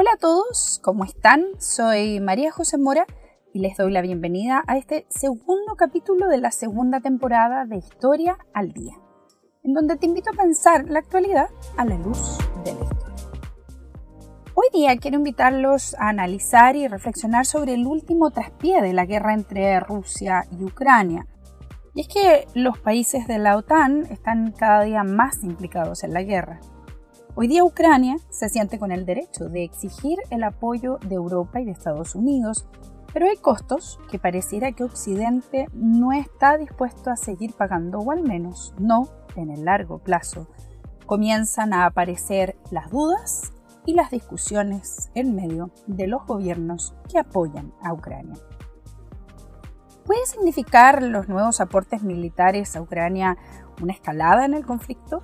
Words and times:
Hola 0.00 0.12
a 0.14 0.18
todos, 0.18 0.80
¿cómo 0.82 1.04
están? 1.04 1.44
Soy 1.58 2.20
María 2.20 2.50
José 2.50 2.78
Mora 2.78 3.04
y 3.52 3.58
les 3.58 3.76
doy 3.76 3.92
la 3.92 4.00
bienvenida 4.00 4.64
a 4.66 4.78
este 4.78 5.04
segundo 5.10 5.74
capítulo 5.76 6.26
de 6.28 6.38
la 6.38 6.52
segunda 6.52 7.00
temporada 7.00 7.66
de 7.66 7.76
Historia 7.76 8.38
al 8.54 8.72
Día, 8.72 8.94
en 9.62 9.74
donde 9.74 9.96
te 9.96 10.06
invito 10.06 10.30
a 10.30 10.42
pensar 10.42 10.88
la 10.88 11.00
actualidad 11.00 11.50
a 11.76 11.84
la 11.84 11.98
luz 11.98 12.38
de 12.64 12.72
la 12.72 12.80
historia. 12.80 13.30
Hoy 14.54 14.68
día 14.72 14.96
quiero 14.96 15.18
invitarlos 15.18 15.94
a 15.98 16.08
analizar 16.08 16.76
y 16.76 16.88
reflexionar 16.88 17.44
sobre 17.44 17.74
el 17.74 17.86
último 17.86 18.30
traspié 18.30 18.80
de 18.80 18.94
la 18.94 19.04
guerra 19.04 19.34
entre 19.34 19.80
Rusia 19.80 20.46
y 20.50 20.64
Ucrania. 20.64 21.26
Y 21.92 22.00
es 22.00 22.08
que 22.08 22.46
los 22.54 22.78
países 22.78 23.26
de 23.26 23.38
la 23.38 23.54
OTAN 23.58 24.06
están 24.06 24.52
cada 24.52 24.82
día 24.82 25.04
más 25.04 25.44
implicados 25.44 26.04
en 26.04 26.14
la 26.14 26.22
guerra. 26.22 26.58
Hoy 27.36 27.46
día 27.46 27.62
Ucrania 27.62 28.16
se 28.28 28.48
siente 28.48 28.80
con 28.80 28.90
el 28.90 29.06
derecho 29.06 29.48
de 29.48 29.62
exigir 29.62 30.18
el 30.30 30.42
apoyo 30.42 30.98
de 31.06 31.14
Europa 31.14 31.60
y 31.60 31.64
de 31.64 31.70
Estados 31.70 32.16
Unidos, 32.16 32.66
pero 33.12 33.26
hay 33.26 33.36
costos 33.36 34.00
que 34.10 34.18
pareciera 34.18 34.72
que 34.72 34.82
Occidente 34.82 35.68
no 35.72 36.12
está 36.12 36.58
dispuesto 36.58 37.08
a 37.08 37.16
seguir 37.16 37.54
pagando, 37.54 38.00
o 38.00 38.10
al 38.10 38.22
menos 38.22 38.74
no 38.78 39.08
en 39.36 39.50
el 39.50 39.64
largo 39.64 39.98
plazo. 39.98 40.48
Comienzan 41.06 41.72
a 41.72 41.86
aparecer 41.86 42.56
las 42.72 42.90
dudas 42.90 43.52
y 43.86 43.94
las 43.94 44.10
discusiones 44.10 45.10
en 45.14 45.36
medio 45.36 45.70
de 45.86 46.08
los 46.08 46.26
gobiernos 46.26 46.94
que 47.08 47.18
apoyan 47.18 47.72
a 47.80 47.92
Ucrania. 47.92 48.36
¿Puede 50.04 50.26
significar 50.26 51.00
los 51.04 51.28
nuevos 51.28 51.60
aportes 51.60 52.02
militares 52.02 52.74
a 52.74 52.82
Ucrania 52.82 53.36
una 53.80 53.92
escalada 53.92 54.44
en 54.44 54.54
el 54.54 54.66
conflicto? 54.66 55.22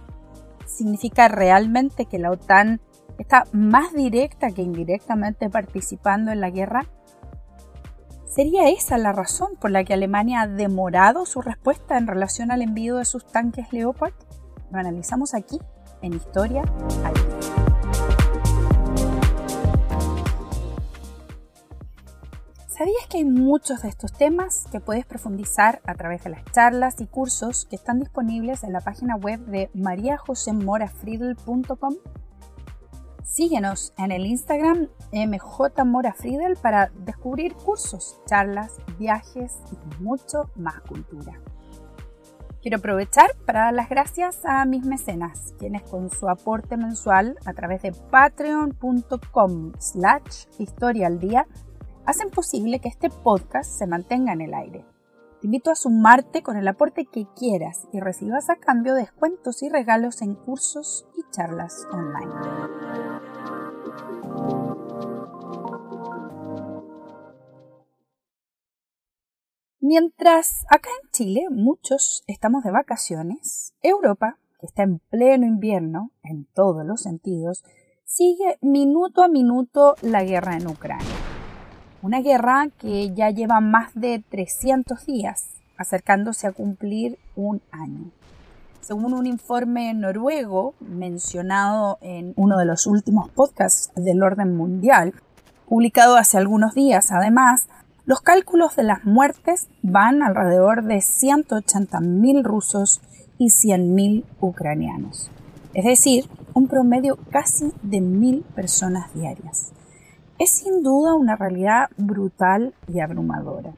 ¿Significa 0.67 1.29
realmente 1.29 2.07
que 2.07 2.19
la 2.19 2.31
OTAN 2.31 2.81
está 3.19 3.45
más 3.53 3.93
directa 3.95 4.51
que 4.51 4.63
indirectamente 4.63 5.49
participando 5.49 6.33
en 6.33 6.41
la 6.41 6.51
guerra? 6.51 6.87
¿Sería 8.27 8.69
esa 8.69 8.99
la 8.99 9.13
razón 9.13 9.53
por 9.59 9.71
la 9.71 9.85
que 9.85 9.95
Alemania 9.95 10.43
ha 10.43 10.47
demorado 10.47 11.25
su 11.25 11.41
respuesta 11.41 11.97
en 11.97 12.07
relación 12.07 12.51
al 12.51 12.61
envío 12.61 12.97
de 12.97 13.05
sus 13.05 13.27
tanques 13.27 13.73
Leopard? 13.73 14.13
Lo 14.71 14.79
analizamos 14.79 15.33
aquí 15.33 15.59
en 16.03 16.13
Historia 16.13 16.63
¿Sabías 22.77 23.07
que 23.09 23.17
hay 23.17 23.25
muchos 23.25 23.81
de 23.81 23.89
estos 23.89 24.13
temas 24.13 24.67
que 24.71 24.81
puedes 24.81 25.07
profundizar 25.07 25.81
a 25.87 25.95
través 25.95 26.25
de 26.25 26.31
las 26.31 26.45
charlas 26.53 27.01
y 27.01 27.07
cursos 27.07 27.65
que 27.65 27.77
están 27.77 28.01
disponibles 28.01 28.65
en 28.65 28.75
la 28.75 28.83
página 28.83 29.17
web 29.17 29.41
de 29.47 29.71
mariajosemorafriedel.com? 29.73 31.95
Síguenos 33.25 33.95
en 33.97 34.13
el 34.13 34.27
Instagram 34.27 34.89
mjmorafriedel 35.11 36.57
para 36.57 36.91
descubrir 37.07 37.55
cursos, 37.55 38.21
charlas, 38.27 38.75
viajes 38.99 39.55
y 39.73 39.79
mucho 40.03 40.51
más 40.55 40.83
cultura. 40.83 41.41
Quiero 42.61 42.77
aprovechar 42.77 43.35
para 43.47 43.61
dar 43.61 43.73
las 43.73 43.89
gracias 43.89 44.45
a 44.45 44.67
mis 44.67 44.85
mecenas, 44.85 45.55
quienes 45.59 45.83
con 45.83 46.11
su 46.11 46.29
aporte 46.29 46.77
mensual 46.77 47.39
a 47.47 47.55
través 47.55 47.81
de 47.81 47.93
patreon.com 47.93 49.73
slash 49.79 50.45
historia 50.59 51.07
al 51.07 51.19
día 51.19 51.47
hacen 52.07 52.31
posible 52.31 52.79
que 52.79 52.89
este 52.89 53.11
podcast 53.11 53.71
se 53.71 53.87
mantenga 53.87 54.33
en 54.33 54.41
el 54.41 54.55
aire. 54.55 54.85
Te 55.41 55.49
invito 55.49 55.71
a 55.71 55.75
sumarte 55.75 56.43
con 56.43 56.57
el 56.57 56.67
aporte 56.67 57.05
que 57.05 57.27
quieras 57.37 57.87
y 57.93 58.01
recibas 58.01 58.49
a 58.49 58.57
cambio 58.57 58.95
descuentos 58.95 59.63
y 59.63 59.69
regalos 59.69 60.23
en 60.23 60.35
cursos 60.35 61.07
y 61.17 61.31
charlas 61.31 61.87
online. 61.93 62.33
Mientras 69.81 70.65
acá 70.71 70.89
en 71.03 71.11
Chile 71.11 71.47
muchos 71.51 72.25
estamos 72.27 72.65
de 72.65 72.71
vacaciones, 72.71 73.75
Europa, 73.83 74.39
que 74.59 74.67
está 74.67 74.83
en 74.83 75.01
pleno 75.11 75.47
invierno 75.47 76.13
en 76.23 76.47
todos 76.55 76.85
los 76.85 77.03
sentidos, 77.03 77.63
sigue 78.05 78.59
minuto 78.63 79.23
a 79.23 79.29
minuto 79.29 79.95
la 80.03 80.25
guerra 80.25 80.57
en 80.57 80.67
Ucrania. 80.67 81.36
Una 82.07 82.21
guerra 82.21 82.69
que 82.79 83.13
ya 83.15 83.31
lleva 83.31 83.59
más 83.59 83.93
de 83.97 84.23
300 84.31 85.07
días, 85.07 85.49
acercándose 85.77 86.47
a 86.47 86.53
cumplir 86.53 87.19
un 87.35 87.61
año. 87.73 88.13
Según 88.81 89.13
un 89.13 89.27
informe 89.27 89.93
noruego 89.93 90.75
mencionado 90.79 91.99
en 92.03 92.33
uno 92.37 92.59
de 92.59 92.65
los 92.65 92.87
últimos 92.87 93.29
podcasts 93.31 93.91
del 93.97 94.23
orden 94.23 94.57
mundial, 94.57 95.15
publicado 95.69 96.15
hace 96.15 96.39
algunos 96.39 96.77
días 96.77 97.11
además, 97.11 97.67
los 98.05 98.21
cálculos 98.21 98.77
de 98.77 98.85
las 98.85 99.05
muertes 99.05 99.67
van 99.83 100.23
alrededor 100.23 100.85
de 100.85 100.99
180.000 100.99 102.45
rusos 102.45 103.01
y 103.37 103.49
100.000 103.49 104.23
ucranianos, 104.41 105.33
es 105.75 105.85
decir, 105.85 106.31
un 106.55 106.69
promedio 106.69 107.19
casi 107.33 107.73
de 107.83 108.01
mil 108.01 108.45
personas 108.55 109.13
diarias 109.13 109.73
es 110.39 110.51
sin 110.51 110.83
duda 110.83 111.15
una 111.15 111.37
realidad 111.37 111.89
brutal 111.97 112.75
y 112.89 113.01
abrumadora. 113.01 113.73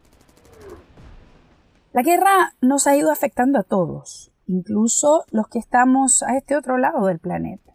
La 1.92 2.02
guerra 2.02 2.52
nos 2.60 2.86
ha 2.86 2.96
ido 2.96 3.10
afectando 3.10 3.58
a 3.58 3.62
todos, 3.62 4.32
incluso 4.46 5.24
los 5.30 5.48
que 5.48 5.58
estamos 5.58 6.22
a 6.22 6.36
este 6.36 6.56
otro 6.56 6.78
lado 6.78 7.06
del 7.06 7.19
planeta. 7.19 7.72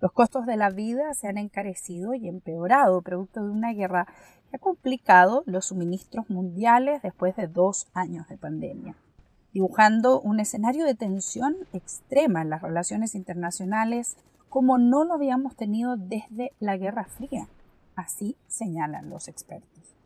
Los 0.00 0.12
costos 0.12 0.44
de 0.46 0.56
la 0.56 0.70
vida 0.70 1.14
se 1.14 1.26
han 1.28 1.38
encarecido 1.38 2.14
y 2.14 2.28
empeorado 2.28 3.00
producto 3.02 3.42
de 3.42 3.50
una 3.50 3.72
guerra 3.72 4.06
que 4.50 4.56
ha 4.56 4.60
complicado 4.60 5.42
los 5.46 5.66
suministros 5.66 6.28
mundiales 6.28 7.02
después 7.02 7.34
de 7.36 7.46
dos 7.46 7.86
años 7.94 8.28
de 8.28 8.36
pandemia, 8.36 8.94
dibujando 9.52 10.20
un 10.20 10.38
escenario 10.38 10.84
de 10.84 10.94
tensión 10.94 11.56
extrema 11.72 12.42
en 12.42 12.50
las 12.50 12.62
relaciones 12.62 13.14
internacionales 13.14 14.16
como 14.48 14.78
no 14.78 15.04
lo 15.04 15.14
habíamos 15.14 15.56
tenido 15.56 15.96
desde 15.96 16.52
la 16.60 16.76
Guerra 16.76 17.04
Fría. 17.04 17.48
Así 17.96 18.36
señalan 18.46 19.10
los 19.10 19.26
expertos. 19.26 19.96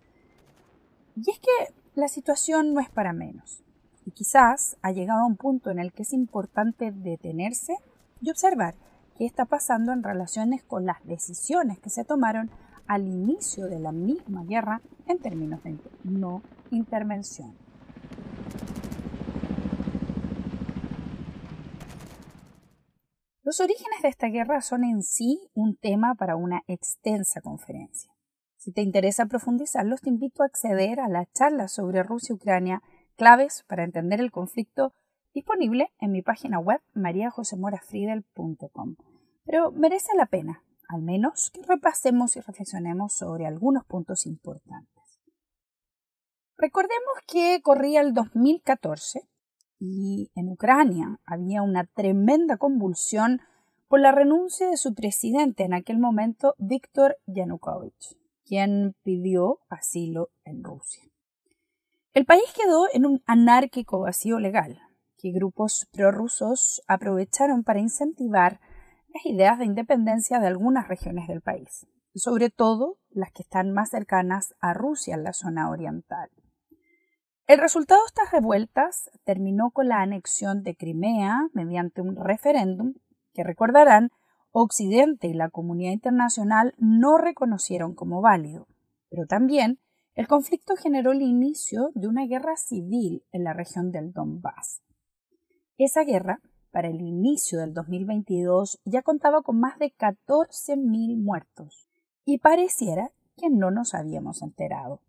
Y 1.16 1.30
es 1.30 1.38
que 1.38 1.74
la 1.94 2.08
situación 2.08 2.72
no 2.72 2.80
es 2.80 2.88
para 2.88 3.12
menos. 3.12 3.62
Y 4.06 4.12
quizás 4.12 4.76
ha 4.80 4.92
llegado 4.92 5.20
a 5.20 5.26
un 5.26 5.36
punto 5.36 5.70
en 5.70 5.78
el 5.78 5.92
que 5.92 6.02
es 6.02 6.12
importante 6.12 6.92
detenerse 6.92 7.76
y 8.22 8.30
observar 8.30 8.74
qué 9.18 9.26
está 9.26 9.44
pasando 9.44 9.92
en 9.92 10.02
relaciones 10.02 10.62
con 10.62 10.86
las 10.86 11.04
decisiones 11.04 11.78
que 11.78 11.90
se 11.90 12.04
tomaron 12.04 12.50
al 12.86 13.06
inicio 13.06 13.66
de 13.66 13.78
la 13.78 13.92
misma 13.92 14.44
guerra 14.44 14.80
en 15.06 15.18
términos 15.18 15.62
de 15.62 15.78
no 16.04 16.42
intervención. 16.70 17.54
Los 23.50 23.58
orígenes 23.58 24.02
de 24.02 24.08
esta 24.08 24.28
guerra 24.28 24.60
son 24.60 24.84
en 24.84 25.02
sí 25.02 25.50
un 25.54 25.74
tema 25.74 26.14
para 26.14 26.36
una 26.36 26.62
extensa 26.68 27.40
conferencia. 27.40 28.14
Si 28.56 28.70
te 28.70 28.80
interesa 28.80 29.26
profundizarlos, 29.26 30.02
te 30.02 30.08
invito 30.08 30.44
a 30.44 30.46
acceder 30.46 31.00
a 31.00 31.08
la 31.08 31.26
charla 31.32 31.66
sobre 31.66 32.04
Rusia-Ucrania, 32.04 32.80
claves 33.16 33.64
para 33.66 33.82
entender 33.82 34.20
el 34.20 34.30
conflicto, 34.30 34.94
disponible 35.34 35.92
en 35.98 36.12
mi 36.12 36.22
página 36.22 36.60
web 36.60 36.80
mariajosemorafriedel.com. 36.94 38.94
Pero 39.44 39.72
merece 39.72 40.14
la 40.16 40.26
pena, 40.26 40.62
al 40.88 41.02
menos 41.02 41.50
que 41.50 41.62
repasemos 41.62 42.36
y 42.36 42.40
reflexionemos 42.42 43.14
sobre 43.14 43.46
algunos 43.46 43.84
puntos 43.84 44.26
importantes. 44.26 45.18
Recordemos 46.56 47.14
que 47.26 47.60
corría 47.62 48.00
el 48.00 48.14
2014 48.14 49.28
y 49.80 50.30
en 50.34 50.50
Ucrania 50.50 51.18
había 51.24 51.62
una 51.62 51.84
tremenda 51.84 52.58
convulsión 52.58 53.40
por 53.88 53.98
la 53.98 54.12
renuncia 54.12 54.68
de 54.68 54.76
su 54.76 54.94
presidente 54.94 55.64
en 55.64 55.74
aquel 55.74 55.98
momento, 55.98 56.54
Víctor 56.58 57.16
Yanukovych, 57.26 58.16
quien 58.44 58.94
pidió 59.02 59.58
asilo 59.68 60.28
en 60.44 60.62
Rusia. 60.62 61.02
El 62.12 62.26
país 62.26 62.44
quedó 62.54 62.86
en 62.92 63.06
un 63.06 63.22
anárquico 63.26 64.00
vacío 64.00 64.38
legal, 64.38 64.78
que 65.16 65.32
grupos 65.32 65.88
prorrusos 65.92 66.82
aprovecharon 66.86 67.64
para 67.64 67.80
incentivar 67.80 68.60
las 69.12 69.26
ideas 69.26 69.58
de 69.58 69.64
independencia 69.64 70.38
de 70.38 70.46
algunas 70.46 70.88
regiones 70.88 71.26
del 71.26 71.40
país, 71.40 71.86
sobre 72.14 72.50
todo 72.50 72.98
las 73.10 73.32
que 73.32 73.42
están 73.42 73.72
más 73.72 73.90
cercanas 73.90 74.54
a 74.60 74.72
Rusia 74.72 75.16
la 75.16 75.32
zona 75.32 75.70
oriental. 75.70 76.30
El 77.50 77.58
resultado 77.58 78.00
de 78.02 78.06
estas 78.06 78.30
revueltas 78.30 79.10
terminó 79.24 79.72
con 79.72 79.88
la 79.88 80.02
anexión 80.02 80.62
de 80.62 80.76
Crimea 80.76 81.48
mediante 81.52 82.00
un 82.00 82.14
referéndum 82.14 82.94
que 83.34 83.42
recordarán 83.42 84.10
Occidente 84.52 85.26
y 85.26 85.34
la 85.34 85.50
comunidad 85.50 85.90
internacional 85.90 86.74
no 86.78 87.18
reconocieron 87.18 87.96
como 87.96 88.20
válido, 88.20 88.68
pero 89.08 89.26
también 89.26 89.80
el 90.14 90.28
conflicto 90.28 90.76
generó 90.76 91.10
el 91.10 91.22
inicio 91.22 91.90
de 91.96 92.06
una 92.06 92.24
guerra 92.24 92.54
civil 92.54 93.24
en 93.32 93.42
la 93.42 93.52
región 93.52 93.90
del 93.90 94.12
Donbass. 94.12 94.80
Esa 95.76 96.04
guerra, 96.04 96.38
para 96.70 96.86
el 96.86 97.00
inicio 97.00 97.58
del 97.58 97.74
2022, 97.74 98.80
ya 98.84 99.02
contaba 99.02 99.42
con 99.42 99.58
más 99.58 99.76
de 99.80 99.92
14.000 99.92 101.20
muertos 101.20 101.88
y 102.24 102.38
pareciera 102.38 103.10
que 103.36 103.50
no 103.50 103.72
nos 103.72 103.94
habíamos 103.94 104.40
enterado. 104.40 105.00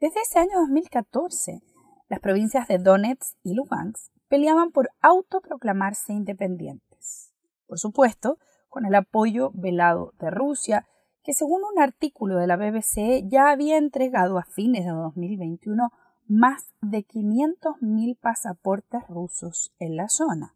Desde 0.00 0.22
ese 0.22 0.38
año 0.38 0.60
2014, 0.60 1.60
las 2.08 2.20
provincias 2.20 2.66
de 2.68 2.78
Donetsk 2.78 3.36
y 3.42 3.52
Lugansk 3.52 4.10
peleaban 4.28 4.70
por 4.70 4.88
autoproclamarse 5.02 6.14
independientes. 6.14 7.34
Por 7.66 7.78
supuesto, 7.78 8.38
con 8.70 8.86
el 8.86 8.94
apoyo 8.94 9.50
velado 9.52 10.14
de 10.18 10.30
Rusia, 10.30 10.86
que 11.22 11.34
según 11.34 11.60
un 11.70 11.78
artículo 11.78 12.38
de 12.38 12.46
la 12.46 12.56
BBC 12.56 13.28
ya 13.28 13.50
había 13.50 13.76
entregado 13.76 14.38
a 14.38 14.44
fines 14.44 14.86
de 14.86 14.90
2021 14.90 15.90
más 16.26 16.72
de 16.80 17.06
500.000 17.06 18.18
pasaportes 18.18 19.06
rusos 19.06 19.74
en 19.78 19.96
la 19.96 20.08
zona, 20.08 20.54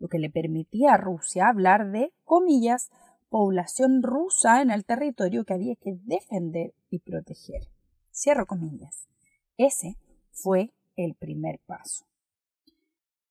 lo 0.00 0.08
que 0.08 0.18
le 0.18 0.28
permitía 0.28 0.92
a 0.92 0.98
Rusia 0.98 1.48
hablar 1.48 1.92
de, 1.92 2.12
comillas, 2.24 2.90
población 3.30 4.02
rusa 4.02 4.60
en 4.60 4.70
el 4.70 4.84
territorio 4.84 5.46
que 5.46 5.54
había 5.54 5.76
que 5.76 5.96
defender 6.04 6.74
y 6.90 6.98
proteger. 6.98 7.70
Cierro 8.12 8.46
comillas. 8.46 9.08
Ese 9.56 9.96
fue 10.30 10.70
el 10.96 11.14
primer 11.14 11.60
paso. 11.66 12.04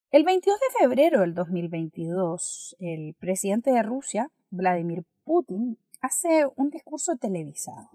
El 0.09 0.23
22 0.23 0.59
de 0.59 0.79
febrero 0.79 1.21
del 1.21 1.33
2022, 1.35 2.75
el 2.79 3.13
presidente 3.13 3.71
de 3.71 3.83
Rusia, 3.83 4.31
Vladimir 4.49 5.05
Putin, 5.23 5.77
hace 6.01 6.45
un 6.55 6.69
discurso 6.69 7.15
televisado, 7.15 7.91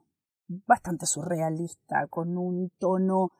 bastante 0.47 1.07
surrealista, 1.07 2.07
con 2.07 2.39
un 2.39 2.71
tono 2.79 3.33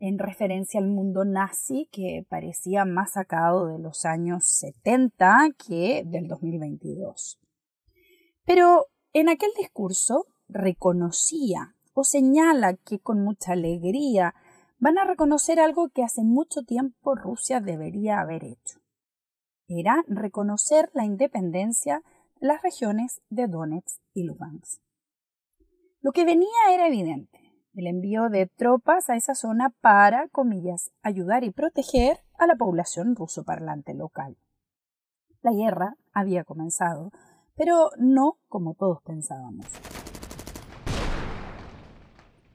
en 0.00 0.18
referencia 0.18 0.80
al 0.80 0.88
mundo 0.88 1.24
nazi 1.24 1.88
que 1.90 2.26
parecía 2.28 2.84
más 2.84 3.12
sacado 3.12 3.66
de 3.66 3.78
los 3.78 4.04
años 4.04 4.44
70 4.46 5.50
que 5.66 6.02
del 6.04 6.28
2022. 6.28 7.38
Pero 8.44 8.88
en 9.12 9.28
aquel 9.28 9.50
discurso 9.56 10.26
reconocía 10.48 11.76
o 11.98 12.04
señala 12.04 12.74
que 12.74 13.00
con 13.00 13.24
mucha 13.24 13.54
alegría 13.54 14.32
van 14.78 14.98
a 14.98 15.04
reconocer 15.04 15.58
algo 15.58 15.88
que 15.88 16.04
hace 16.04 16.22
mucho 16.22 16.62
tiempo 16.62 17.16
Rusia 17.16 17.60
debería 17.60 18.20
haber 18.20 18.44
hecho. 18.44 18.78
Era 19.66 20.04
reconocer 20.06 20.90
la 20.94 21.04
independencia 21.04 22.04
de 22.40 22.46
las 22.46 22.62
regiones 22.62 23.20
de 23.30 23.48
Donetsk 23.48 24.00
y 24.14 24.22
Lugansk. 24.22 24.80
Lo 26.00 26.12
que 26.12 26.24
venía 26.24 26.70
era 26.70 26.86
evidente, 26.86 27.40
el 27.74 27.88
envío 27.88 28.28
de 28.28 28.46
tropas 28.46 29.10
a 29.10 29.16
esa 29.16 29.34
zona 29.34 29.74
para, 29.80 30.28
comillas, 30.28 30.92
ayudar 31.02 31.42
y 31.42 31.50
proteger 31.50 32.20
a 32.38 32.46
la 32.46 32.54
población 32.54 33.16
ruso 33.16 33.42
parlante 33.42 33.92
local. 33.94 34.38
La 35.42 35.50
guerra 35.50 35.96
había 36.12 36.44
comenzado, 36.44 37.10
pero 37.56 37.90
no 37.98 38.38
como 38.46 38.74
todos 38.74 39.02
pensábamos. 39.02 39.66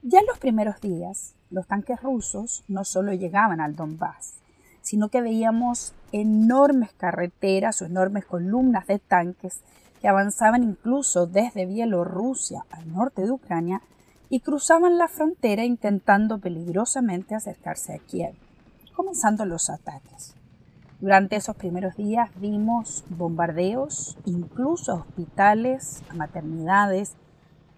Ya 0.06 0.18
en 0.18 0.26
los 0.26 0.38
primeros 0.38 0.82
días, 0.82 1.34
los 1.48 1.66
tanques 1.66 2.02
rusos 2.02 2.62
no 2.68 2.84
solo 2.84 3.14
llegaban 3.14 3.62
al 3.62 3.74
Donbass, 3.74 4.34
sino 4.82 5.08
que 5.08 5.22
veíamos 5.22 5.94
enormes 6.12 6.92
carreteras 6.92 7.80
o 7.80 7.86
enormes 7.86 8.26
columnas 8.26 8.86
de 8.86 8.98
tanques 8.98 9.62
que 10.02 10.08
avanzaban 10.08 10.62
incluso 10.62 11.26
desde 11.26 11.64
Bielorrusia 11.64 12.66
al 12.70 12.92
norte 12.92 13.22
de 13.22 13.30
Ucrania 13.30 13.80
y 14.28 14.40
cruzaban 14.40 14.98
la 14.98 15.08
frontera 15.08 15.64
intentando 15.64 16.38
peligrosamente 16.38 17.34
acercarse 17.34 17.94
a 17.94 17.98
Kiev, 17.98 18.34
comenzando 18.94 19.46
los 19.46 19.70
ataques. 19.70 20.34
Durante 21.00 21.36
esos 21.36 21.56
primeros 21.56 21.96
días 21.96 22.28
vimos 22.36 23.04
bombardeos, 23.08 24.18
incluso 24.26 24.92
a 24.92 24.96
hospitales, 24.96 26.02
a 26.10 26.14
maternidades, 26.14 27.16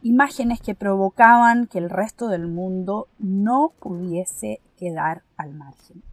imágenes 0.07 0.61
que 0.61 0.77
provocaban 0.77 1.67
que 1.67 1.79
el 1.79 1.91
resto 1.91 2.29
del 2.29 2.47
mundo 2.47 3.09
no 3.19 3.73
pudiese 3.81 4.61
quedar 4.77 5.25
al 5.37 5.53
margen. 5.53 6.05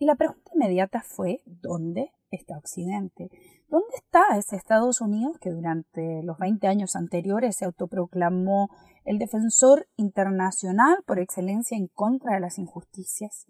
Y 0.00 0.06
la 0.06 0.16
pregunta 0.16 0.50
inmediata 0.52 1.00
fue, 1.00 1.40
¿dónde 1.46 2.10
está 2.32 2.58
Occidente? 2.58 3.30
¿Dónde 3.68 3.94
está 3.94 4.36
ese 4.36 4.56
Estados 4.56 5.00
Unidos 5.00 5.38
que 5.38 5.50
durante 5.50 6.24
los 6.24 6.36
20 6.38 6.66
años 6.66 6.96
anteriores 6.96 7.54
se 7.56 7.64
autoproclamó 7.64 8.70
el 9.04 9.18
defensor 9.18 9.86
internacional 9.96 11.04
por 11.06 11.20
excelencia 11.20 11.78
en 11.78 11.86
contra 11.86 12.34
de 12.34 12.40
las 12.40 12.58
injusticias? 12.58 13.46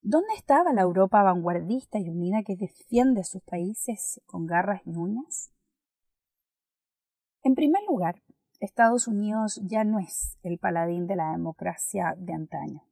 ¿Dónde 0.00 0.32
estaba 0.36 0.72
la 0.72 0.82
Europa 0.82 1.24
vanguardista 1.24 1.98
y 1.98 2.08
unida 2.08 2.44
que 2.46 2.54
defiende 2.54 3.24
sus 3.24 3.42
países 3.42 4.20
con 4.26 4.46
garras 4.46 4.82
y 4.84 4.94
uñas? 4.94 5.50
En 7.42 7.56
primer 7.56 7.82
lugar, 7.88 8.22
Estados 8.60 9.08
Unidos 9.08 9.60
ya 9.64 9.84
no 9.84 9.98
es 9.98 10.38
el 10.42 10.58
paladín 10.58 11.06
de 11.06 11.16
la 11.16 11.32
democracia 11.32 12.14
de 12.16 12.32
antaño. 12.32 12.82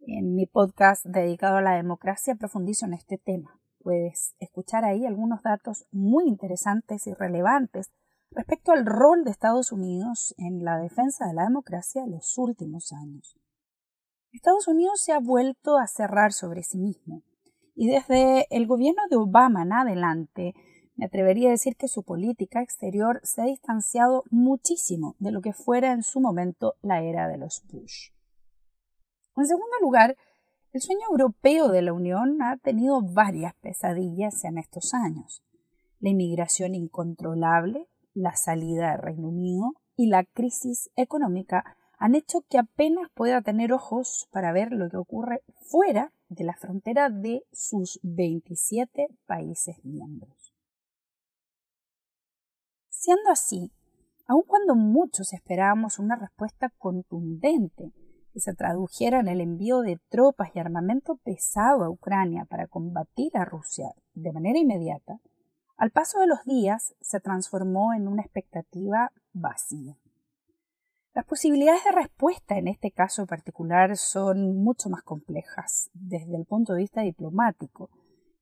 En 0.00 0.34
mi 0.34 0.46
podcast 0.46 1.04
dedicado 1.04 1.58
a 1.58 1.62
la 1.62 1.76
democracia 1.76 2.34
profundizo 2.34 2.86
en 2.86 2.94
este 2.94 3.18
tema. 3.18 3.60
Puedes 3.82 4.34
escuchar 4.38 4.84
ahí 4.84 5.06
algunos 5.06 5.42
datos 5.42 5.86
muy 5.92 6.26
interesantes 6.26 7.06
y 7.06 7.14
relevantes 7.14 7.90
respecto 8.30 8.72
al 8.72 8.86
rol 8.86 9.24
de 9.24 9.30
Estados 9.30 9.72
Unidos 9.72 10.34
en 10.38 10.64
la 10.64 10.78
defensa 10.78 11.26
de 11.26 11.34
la 11.34 11.44
democracia 11.44 12.02
en 12.02 12.12
los 12.12 12.36
últimos 12.38 12.92
años. 12.92 13.38
Estados 14.32 14.68
Unidos 14.68 15.00
se 15.00 15.12
ha 15.12 15.20
vuelto 15.20 15.78
a 15.78 15.86
cerrar 15.86 16.32
sobre 16.32 16.62
sí 16.62 16.78
mismo 16.78 17.22
y 17.74 17.88
desde 17.88 18.46
el 18.50 18.66
gobierno 18.66 19.02
de 19.08 19.16
Obama 19.16 19.62
en 19.62 19.72
adelante 19.72 20.54
me 20.98 21.06
atrevería 21.06 21.48
a 21.48 21.52
decir 21.52 21.76
que 21.76 21.86
su 21.86 22.02
política 22.02 22.60
exterior 22.60 23.20
se 23.22 23.40
ha 23.40 23.44
distanciado 23.44 24.24
muchísimo 24.30 25.14
de 25.20 25.30
lo 25.30 25.40
que 25.40 25.52
fuera 25.52 25.92
en 25.92 26.02
su 26.02 26.20
momento 26.20 26.74
la 26.82 27.02
era 27.02 27.28
de 27.28 27.38
los 27.38 27.62
Bush. 27.70 28.10
En 29.36 29.46
segundo 29.46 29.76
lugar, 29.80 30.16
el 30.72 30.80
sueño 30.80 31.06
europeo 31.08 31.68
de 31.68 31.82
la 31.82 31.92
Unión 31.92 32.42
ha 32.42 32.56
tenido 32.56 33.00
varias 33.00 33.54
pesadillas 33.60 34.44
en 34.44 34.58
estos 34.58 34.92
años. 34.92 35.44
La 36.00 36.10
inmigración 36.10 36.74
incontrolable, 36.74 37.86
la 38.12 38.34
salida 38.34 38.90
del 38.90 39.02
Reino 39.02 39.28
Unido 39.28 39.74
y 39.96 40.08
la 40.08 40.24
crisis 40.24 40.90
económica 40.96 41.76
han 41.96 42.16
hecho 42.16 42.40
que 42.48 42.58
apenas 42.58 43.08
pueda 43.14 43.40
tener 43.40 43.72
ojos 43.72 44.28
para 44.32 44.50
ver 44.50 44.72
lo 44.72 44.90
que 44.90 44.96
ocurre 44.96 45.44
fuera 45.60 46.12
de 46.28 46.42
la 46.42 46.54
frontera 46.54 47.08
de 47.08 47.44
sus 47.52 48.00
27 48.02 49.06
países 49.26 49.76
miembros. 49.84 50.37
Siendo 53.08 53.30
así, 53.30 53.72
aun 54.26 54.42
cuando 54.46 54.74
muchos 54.74 55.32
esperábamos 55.32 55.98
una 55.98 56.14
respuesta 56.14 56.68
contundente 56.76 57.94
que 58.34 58.40
se 58.40 58.52
tradujera 58.52 59.20
en 59.20 59.28
el 59.28 59.40
envío 59.40 59.80
de 59.80 59.98
tropas 60.10 60.50
y 60.52 60.58
armamento 60.58 61.16
pesado 61.16 61.84
a 61.84 61.88
Ucrania 61.88 62.44
para 62.44 62.66
combatir 62.66 63.34
a 63.38 63.46
Rusia 63.46 63.94
de 64.12 64.30
manera 64.30 64.58
inmediata, 64.58 65.20
al 65.78 65.90
paso 65.90 66.20
de 66.20 66.26
los 66.26 66.44
días 66.44 66.94
se 67.00 67.18
transformó 67.18 67.94
en 67.94 68.08
una 68.08 68.20
expectativa 68.20 69.10
vacía. 69.32 69.96
Las 71.14 71.24
posibilidades 71.24 71.84
de 71.84 71.92
respuesta 71.92 72.58
en 72.58 72.68
este 72.68 72.90
caso 72.90 73.24
particular 73.24 73.96
son 73.96 74.54
mucho 74.62 74.90
más 74.90 75.02
complejas 75.02 75.88
desde 75.94 76.36
el 76.36 76.44
punto 76.44 76.74
de 76.74 76.80
vista 76.80 77.00
diplomático, 77.00 77.88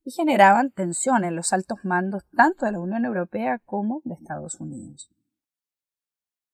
y 0.07 0.13
generaban 0.13 0.71
tensión 0.71 1.25
en 1.25 1.35
los 1.35 1.53
altos 1.53 1.81
mandos 1.83 2.23
tanto 2.37 2.65
de 2.65 2.71
la 2.71 2.79
Unión 2.79 3.05
Europea 3.05 3.61
como 3.65 4.03
de 4.05 4.15
Estados 4.15 4.61
Unidos. 4.61 5.11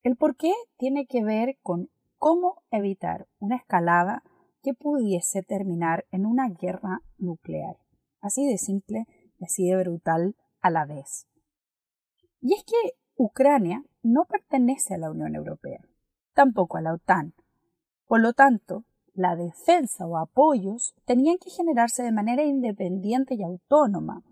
El 0.03 0.17
por 0.17 0.37
qué 0.37 0.55
tiene 0.79 1.07
que 1.07 1.23
ver 1.23 1.59
con 1.63 1.91
cómo 2.17 2.63
evitar 2.71 3.29
una 3.41 3.57
escalada 3.57 4.23
que 4.63 4.73
pudiese 4.73 5.43
terminar 5.43 6.07
en 6.11 6.25
una 6.25 6.49
guerra 6.49 7.03
nuclear, 7.19 7.77
así 8.23 8.47
de 8.47 8.57
simple 8.57 9.05
y 9.39 9.45
así 9.45 9.69
de 9.69 9.77
brutal 9.77 10.35
a 10.63 10.71
la 10.71 10.87
vez. 10.87 11.29
Y 12.41 12.55
es 12.55 12.65
que 12.65 12.97
Ucrania 13.17 13.85
no 14.03 14.25
pertenece 14.25 14.95
a 14.95 14.99
la 14.99 15.11
Unión 15.11 15.35
Europea, 15.35 15.85
tampoco 16.33 16.79
a 16.79 16.81
la 16.81 16.95
OTAN. 16.95 17.35
Por 18.07 18.23
lo 18.23 18.33
tanto, 18.33 18.87
la 19.15 19.37
defensa 19.37 20.07
o 20.07 20.17
apoyos 20.17 20.95
tenían 21.05 21.39
que 21.39 21.51
generarse 21.51 22.03
de 22.03 22.13
manera 22.13 22.43
independiente 22.43 23.35
y 23.35 23.43
autónoma. 23.43 24.23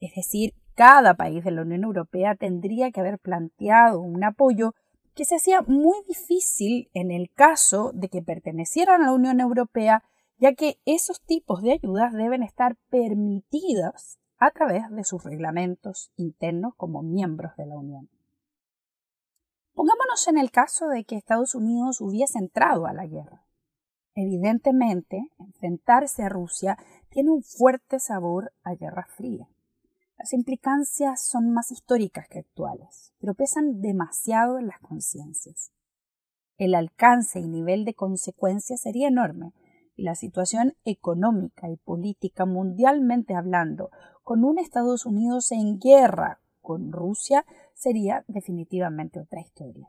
Es 0.00 0.14
decir, 0.14 0.54
cada 0.74 1.14
país 1.14 1.44
de 1.44 1.50
la 1.50 1.62
Unión 1.62 1.84
Europea 1.84 2.34
tendría 2.34 2.90
que 2.90 3.00
haber 3.00 3.18
planteado 3.18 4.00
un 4.00 4.24
apoyo 4.24 4.74
que 5.14 5.24
se 5.24 5.36
hacía 5.36 5.62
muy 5.62 5.96
difícil 6.08 6.90
en 6.94 7.10
el 7.10 7.30
caso 7.30 7.92
de 7.94 8.08
que 8.08 8.22
pertenecieran 8.22 9.02
a 9.02 9.06
la 9.06 9.12
Unión 9.12 9.40
Europea, 9.40 10.02
ya 10.38 10.54
que 10.54 10.78
esos 10.86 11.20
tipos 11.20 11.62
de 11.62 11.72
ayudas 11.72 12.12
deben 12.14 12.42
estar 12.42 12.76
permitidas 12.88 14.18
a 14.38 14.50
través 14.50 14.90
de 14.90 15.04
sus 15.04 15.22
reglamentos 15.22 16.10
internos 16.16 16.74
como 16.76 17.02
miembros 17.02 17.54
de 17.56 17.66
la 17.66 17.76
Unión. 17.76 18.08
Pongámonos 19.74 20.26
en 20.28 20.38
el 20.38 20.50
caso 20.50 20.88
de 20.88 21.04
que 21.04 21.16
Estados 21.16 21.54
Unidos 21.54 22.00
hubiese 22.00 22.38
entrado 22.38 22.86
a 22.86 22.92
la 22.92 23.06
guerra. 23.06 23.41
Evidentemente, 24.14 25.28
enfrentarse 25.38 26.22
a 26.22 26.28
Rusia 26.28 26.76
tiene 27.08 27.30
un 27.30 27.42
fuerte 27.42 27.98
sabor 27.98 28.52
a 28.62 28.74
Guerra 28.74 29.06
Fría. 29.08 29.48
Las 30.18 30.34
implicancias 30.34 31.22
son 31.22 31.52
más 31.52 31.72
históricas 31.72 32.28
que 32.28 32.40
actuales, 32.40 33.12
pero 33.18 33.34
pesan 33.34 33.80
demasiado 33.80 34.58
en 34.58 34.66
las 34.66 34.78
conciencias. 34.80 35.72
El 36.58 36.74
alcance 36.74 37.40
y 37.40 37.48
nivel 37.48 37.84
de 37.84 37.94
consecuencias 37.94 38.82
sería 38.82 39.08
enorme, 39.08 39.52
y 39.96 40.04
la 40.04 40.14
situación 40.14 40.74
económica 40.84 41.68
y 41.68 41.76
política 41.76 42.46
mundialmente 42.46 43.34
hablando, 43.34 43.90
con 44.22 44.44
un 44.44 44.58
Estados 44.58 45.06
Unidos 45.06 45.50
en 45.52 45.78
guerra 45.78 46.40
con 46.60 46.92
Rusia, 46.92 47.44
sería 47.74 48.24
definitivamente 48.28 49.18
otra 49.18 49.40
historia. 49.40 49.88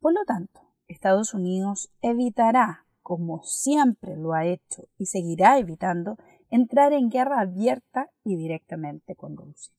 Por 0.00 0.12
lo 0.12 0.24
tanto, 0.24 0.72
Estados 0.88 1.34
Unidos 1.34 1.90
evitará, 2.00 2.85
como 3.06 3.44
siempre 3.44 4.16
lo 4.16 4.32
ha 4.32 4.46
hecho 4.46 4.88
y 4.98 5.06
seguirá 5.06 5.60
evitando, 5.60 6.18
entrar 6.50 6.92
en 6.92 7.08
guerra 7.08 7.38
abierta 7.38 8.10
y 8.24 8.34
directamente 8.34 9.14
con 9.14 9.36
Rusia. 9.36 9.72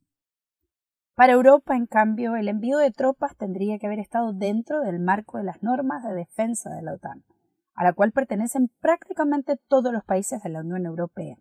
Para 1.13 1.33
Europa, 1.33 1.75
en 1.75 1.87
cambio, 1.87 2.37
el 2.37 2.47
envío 2.47 2.77
de 2.77 2.89
tropas 2.91 3.35
tendría 3.35 3.79
que 3.79 3.87
haber 3.87 3.99
estado 3.99 4.31
dentro 4.31 4.79
del 4.79 5.01
marco 5.01 5.37
de 5.37 5.43
las 5.43 5.61
normas 5.61 6.05
de 6.05 6.13
defensa 6.13 6.69
de 6.69 6.81
la 6.81 6.93
OTAN, 6.93 7.25
a 7.73 7.83
la 7.83 7.91
cual 7.91 8.13
pertenecen 8.13 8.71
prácticamente 8.79 9.57
todos 9.67 9.91
los 9.91 10.05
países 10.05 10.41
de 10.41 10.47
la 10.47 10.61
Unión 10.61 10.85
Europea, 10.85 11.35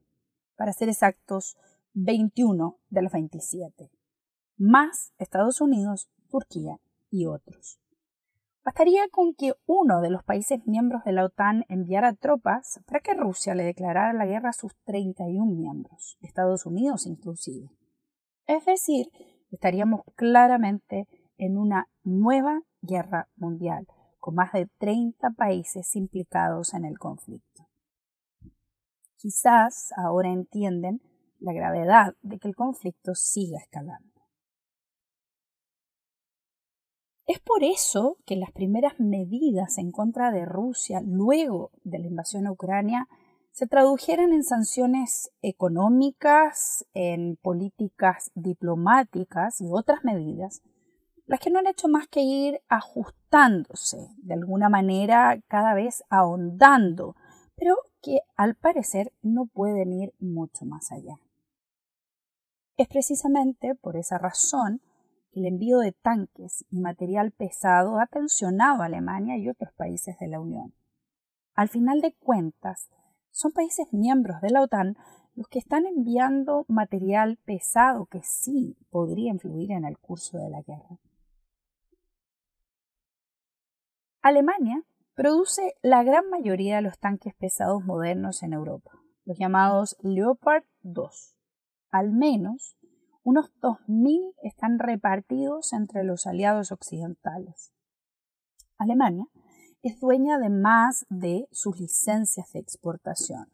para 0.56 0.72
ser 0.72 0.88
exactos, 0.88 1.56
21 1.92 2.80
de 2.90 3.02
los 3.02 3.12
27, 3.12 3.92
más 4.56 5.12
Estados 5.18 5.60
Unidos, 5.60 6.08
Turquía 6.30 6.80
y 7.10 7.26
otros. 7.26 7.78
Bastaría 8.66 9.08
con 9.12 9.32
que 9.32 9.52
uno 9.66 10.00
de 10.00 10.10
los 10.10 10.24
países 10.24 10.58
miembros 10.66 11.04
de 11.04 11.12
la 11.12 11.24
OTAN 11.24 11.64
enviara 11.68 12.14
tropas 12.14 12.80
para 12.84 12.98
que 12.98 13.14
Rusia 13.14 13.54
le 13.54 13.62
declarara 13.62 14.12
la 14.12 14.26
guerra 14.26 14.48
a 14.48 14.52
sus 14.52 14.74
31 14.82 15.54
miembros, 15.54 16.18
Estados 16.20 16.66
Unidos 16.66 17.06
inclusive. 17.06 17.70
Es 18.48 18.64
decir, 18.64 19.06
estaríamos 19.52 20.00
claramente 20.16 21.06
en 21.38 21.58
una 21.58 21.88
nueva 22.02 22.60
guerra 22.82 23.28
mundial, 23.36 23.86
con 24.18 24.34
más 24.34 24.50
de 24.52 24.66
30 24.78 25.30
países 25.36 25.94
implicados 25.94 26.74
en 26.74 26.86
el 26.86 26.98
conflicto. 26.98 27.68
Quizás 29.14 29.92
ahora 29.96 30.30
entienden 30.32 31.00
la 31.38 31.52
gravedad 31.52 32.16
de 32.20 32.40
que 32.40 32.48
el 32.48 32.56
conflicto 32.56 33.14
siga 33.14 33.58
escalando. 33.60 34.15
Por 37.46 37.62
eso 37.62 38.18
que 38.26 38.34
las 38.34 38.50
primeras 38.50 38.98
medidas 38.98 39.78
en 39.78 39.92
contra 39.92 40.32
de 40.32 40.44
Rusia 40.44 41.00
luego 41.00 41.70
de 41.84 42.00
la 42.00 42.08
invasión 42.08 42.46
a 42.46 42.52
Ucrania 42.52 43.08
se 43.52 43.68
tradujeran 43.68 44.32
en 44.32 44.42
sanciones 44.42 45.30
económicas, 45.42 46.84
en 46.92 47.36
políticas 47.36 48.32
diplomáticas 48.34 49.60
y 49.60 49.68
otras 49.70 50.04
medidas, 50.04 50.60
las 51.26 51.38
que 51.38 51.50
no 51.50 51.60
han 51.60 51.68
hecho 51.68 51.88
más 51.88 52.08
que 52.08 52.20
ir 52.20 52.60
ajustándose 52.68 54.08
de 54.18 54.34
alguna 54.34 54.68
manera, 54.68 55.40
cada 55.46 55.72
vez 55.72 56.02
ahondando, 56.10 57.14
pero 57.54 57.76
que 58.02 58.20
al 58.36 58.56
parecer 58.56 59.12
no 59.22 59.46
pueden 59.46 59.92
ir 59.92 60.12
mucho 60.18 60.66
más 60.66 60.90
allá. 60.90 61.20
Es 62.76 62.88
precisamente 62.88 63.76
por 63.76 63.96
esa 63.96 64.18
razón 64.18 64.82
el 65.36 65.46
envío 65.46 65.78
de 65.80 65.92
tanques 65.92 66.64
y 66.70 66.80
material 66.80 67.30
pesado 67.30 67.98
ha 67.98 68.06
tensionado 68.06 68.82
a 68.82 68.86
Alemania 68.86 69.36
y 69.36 69.48
otros 69.50 69.70
países 69.74 70.18
de 70.18 70.28
la 70.28 70.40
Unión. 70.40 70.72
Al 71.54 71.68
final 71.68 72.00
de 72.00 72.14
cuentas, 72.14 72.88
son 73.30 73.52
países 73.52 73.92
miembros 73.92 74.40
de 74.40 74.50
la 74.50 74.62
OTAN 74.62 74.96
los 75.34 75.46
que 75.48 75.58
están 75.58 75.84
enviando 75.84 76.64
material 76.68 77.38
pesado 77.44 78.06
que 78.06 78.22
sí 78.22 78.78
podría 78.88 79.30
influir 79.30 79.72
en 79.72 79.84
el 79.84 79.98
curso 79.98 80.38
de 80.38 80.48
la 80.48 80.62
guerra. 80.62 80.98
Alemania 84.22 84.82
produce 85.14 85.74
la 85.82 86.02
gran 86.02 86.30
mayoría 86.30 86.76
de 86.76 86.82
los 86.82 86.98
tanques 86.98 87.34
pesados 87.34 87.84
modernos 87.84 88.42
en 88.42 88.54
Europa, 88.54 88.92
los 89.26 89.38
llamados 89.38 89.96
Leopard 90.00 90.64
2. 90.80 91.36
Al 91.90 92.12
menos 92.12 92.78
unos 93.26 93.52
2.000 93.60 94.34
están 94.44 94.78
repartidos 94.78 95.72
entre 95.72 96.04
los 96.04 96.28
aliados 96.28 96.70
occidentales. 96.70 97.72
Alemania 98.78 99.26
es 99.82 99.98
dueña 99.98 100.38
de 100.38 100.48
más 100.48 101.06
de 101.08 101.48
sus 101.50 101.80
licencias 101.80 102.52
de 102.52 102.60
exportación. 102.60 103.48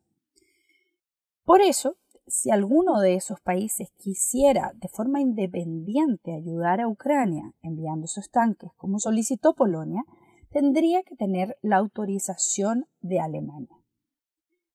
Por 1.44 1.62
eso, 1.62 1.96
si 2.26 2.50
alguno 2.50 3.00
de 3.00 3.14
esos 3.14 3.40
países 3.40 3.90
quisiera 3.96 4.72
de 4.74 4.88
forma 4.88 5.22
independiente 5.22 6.34
ayudar 6.34 6.82
a 6.82 6.88
Ucrania 6.88 7.54
enviando 7.62 8.06
sus 8.06 8.30
tanques, 8.30 8.72
como 8.76 8.98
solicitó 8.98 9.54
Polonia, 9.54 10.04
tendría 10.50 11.02
que 11.02 11.16
tener 11.16 11.56
la 11.62 11.78
autorización 11.78 12.84
de 13.00 13.20
Alemania. 13.20 13.82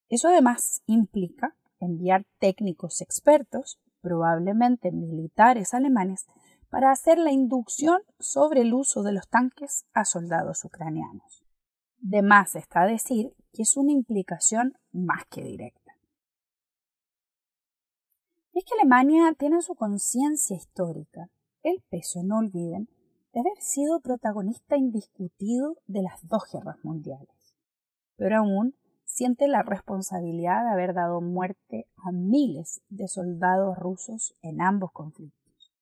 Eso 0.09 0.29
además 0.29 0.81
implica 0.87 1.55
enviar 1.79 2.25
técnicos 2.39 3.01
expertos 3.01 3.79
probablemente 4.07 4.93
militares 4.93 5.73
alemanes, 5.73 6.25
para 6.69 6.91
hacer 6.91 7.17
la 7.17 7.31
inducción 7.31 8.01
sobre 8.19 8.61
el 8.61 8.73
uso 8.73 9.03
de 9.03 9.11
los 9.11 9.27
tanques 9.27 9.85
a 9.93 10.05
soldados 10.05 10.63
ucranianos. 10.63 11.43
De 11.99 12.21
más 12.21 12.55
está 12.55 12.85
decir 12.85 13.33
que 13.51 13.63
es 13.63 13.75
una 13.75 13.91
implicación 13.91 14.77
más 14.93 15.25
que 15.29 15.43
directa. 15.43 15.93
Es 18.53 18.63
que 18.63 18.75
Alemania 18.79 19.33
tiene 19.37 19.61
su 19.61 19.75
conciencia 19.75 20.55
histórica, 20.55 21.29
el 21.63 21.83
peso, 21.89 22.23
no 22.23 22.37
olviden, 22.37 22.87
de 23.33 23.41
haber 23.41 23.59
sido 23.59 23.99
protagonista 23.99 24.77
indiscutido 24.77 25.75
de 25.85 26.01
las 26.01 26.25
dos 26.27 26.43
guerras 26.51 26.77
mundiales. 26.83 27.55
Pero 28.15 28.37
aún 28.37 28.73
siente 29.07 29.47
la 29.47 29.63
responsabilidad 29.63 30.63
de 30.63 30.71
haber 30.71 30.93
dado 30.93 31.21
muerte 31.21 31.87
a 31.97 32.11
miles 32.11 32.81
de 32.89 33.07
soldados 33.07 33.77
rusos 33.79 34.35
en 34.41 34.61
ambos 34.61 34.91
conflictos. 34.91 35.73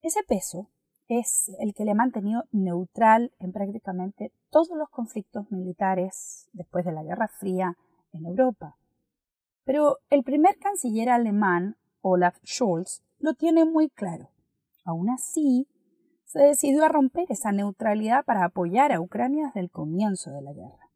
Ese 0.00 0.22
peso 0.22 0.70
es 1.08 1.50
el 1.58 1.74
que 1.74 1.84
le 1.84 1.90
ha 1.90 1.94
mantenido 1.94 2.44
neutral 2.52 3.32
en 3.38 3.52
prácticamente 3.52 4.32
todos 4.50 4.70
los 4.70 4.88
conflictos 4.88 5.50
militares 5.50 6.48
después 6.52 6.84
de 6.84 6.92
la 6.92 7.02
Guerra 7.02 7.28
Fría 7.28 7.76
en 8.12 8.24
Europa. 8.24 8.76
Pero 9.64 9.98
el 10.08 10.22
primer 10.22 10.56
canciller 10.58 11.10
alemán, 11.10 11.76
Olaf 12.00 12.38
Scholz, 12.46 13.02
lo 13.18 13.34
tiene 13.34 13.64
muy 13.64 13.90
claro. 13.90 14.30
Aún 14.84 15.10
así, 15.10 15.66
se 16.24 16.40
decidió 16.40 16.84
a 16.84 16.88
romper 16.88 17.26
esa 17.30 17.52
neutralidad 17.52 18.24
para 18.24 18.44
apoyar 18.44 18.92
a 18.92 19.00
Ucrania 19.00 19.46
desde 19.46 19.60
el 19.60 19.70
comienzo 19.70 20.30
de 20.30 20.42
la 20.42 20.52
guerra. 20.52 20.87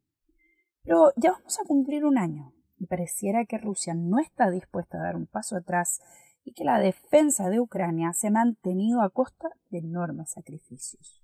Pero 0.83 1.13
ya 1.15 1.31
vamos 1.31 1.59
a 1.59 1.65
cumplir 1.65 2.05
un 2.05 2.17
año 2.17 2.53
y 2.77 2.87
pareciera 2.87 3.45
que 3.45 3.57
Rusia 3.57 3.93
no 3.93 4.19
está 4.19 4.49
dispuesta 4.49 4.97
a 4.97 5.03
dar 5.03 5.15
un 5.15 5.27
paso 5.27 5.55
atrás 5.55 6.01
y 6.43 6.51
que 6.51 6.65
la 6.65 6.79
defensa 6.79 7.49
de 7.49 7.61
Ucrania 7.61 8.11
se 8.13 8.27
ha 8.27 8.31
mantenido 8.31 9.01
a 9.01 9.09
costa 9.09 9.49
de 9.69 9.77
enormes 9.79 10.31
sacrificios. 10.31 11.21